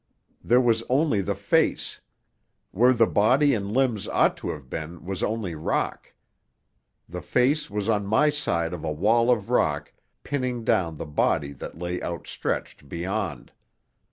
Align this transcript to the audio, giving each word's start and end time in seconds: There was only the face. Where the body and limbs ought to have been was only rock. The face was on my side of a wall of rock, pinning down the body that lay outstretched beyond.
There 0.43 0.59
was 0.59 0.81
only 0.89 1.21
the 1.21 1.35
face. 1.35 2.01
Where 2.71 2.91
the 2.91 3.05
body 3.05 3.53
and 3.53 3.71
limbs 3.71 4.07
ought 4.07 4.35
to 4.37 4.49
have 4.49 4.67
been 4.67 5.05
was 5.05 5.21
only 5.21 5.53
rock. 5.53 6.13
The 7.07 7.21
face 7.21 7.69
was 7.69 7.87
on 7.87 8.07
my 8.07 8.31
side 8.31 8.73
of 8.73 8.83
a 8.83 8.91
wall 8.91 9.29
of 9.29 9.51
rock, 9.51 9.93
pinning 10.23 10.63
down 10.63 10.97
the 10.97 11.05
body 11.05 11.51
that 11.51 11.77
lay 11.77 12.01
outstretched 12.01 12.89
beyond. 12.89 13.51